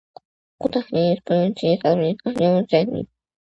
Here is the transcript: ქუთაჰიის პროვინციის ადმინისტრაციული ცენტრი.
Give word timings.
ქუთაჰიის 0.65 1.21
პროვინციის 1.29 1.87
ადმინისტრაციული 1.93 2.67
ცენტრი. 2.75 3.07